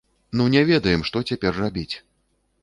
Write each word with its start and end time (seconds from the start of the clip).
Ну 0.39 0.45
не 0.53 0.63
ведаем, 0.69 1.03
што 1.09 1.23
цяпер 1.33 1.61
рабіць! 1.65 1.95